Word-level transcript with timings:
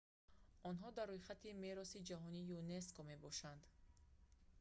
онҳо 0.69 0.89
дар 0.97 1.07
рӯйхати 1.13 1.57
мероси 1.65 2.05
ҷаҳонии 2.09 2.49
юнеско 2.61 3.01
мебошанд 3.09 3.61